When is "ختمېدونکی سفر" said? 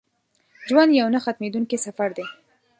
1.25-2.09